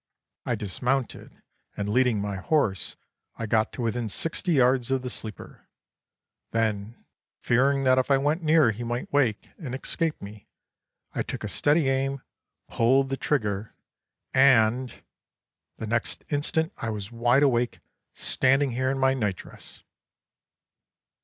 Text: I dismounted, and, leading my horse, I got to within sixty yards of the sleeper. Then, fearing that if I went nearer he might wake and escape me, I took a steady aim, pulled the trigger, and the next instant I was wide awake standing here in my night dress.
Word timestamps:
I 0.47 0.55
dismounted, 0.55 1.43
and, 1.77 1.87
leading 1.87 2.19
my 2.19 2.37
horse, 2.37 2.95
I 3.35 3.45
got 3.45 3.71
to 3.73 3.83
within 3.83 4.09
sixty 4.09 4.53
yards 4.53 4.89
of 4.89 5.03
the 5.03 5.11
sleeper. 5.11 5.67
Then, 6.49 7.05
fearing 7.39 7.83
that 7.83 7.99
if 7.99 8.09
I 8.09 8.17
went 8.17 8.41
nearer 8.41 8.71
he 8.71 8.83
might 8.83 9.13
wake 9.13 9.51
and 9.59 9.75
escape 9.75 10.19
me, 10.19 10.47
I 11.13 11.21
took 11.21 11.43
a 11.43 11.47
steady 11.47 11.87
aim, 11.87 12.23
pulled 12.67 13.09
the 13.09 13.15
trigger, 13.15 13.75
and 14.33 15.03
the 15.77 15.85
next 15.85 16.23
instant 16.29 16.73
I 16.77 16.89
was 16.89 17.11
wide 17.11 17.43
awake 17.43 17.79
standing 18.11 18.71
here 18.71 18.89
in 18.89 18.97
my 18.97 19.13
night 19.13 19.35
dress. 19.35 19.83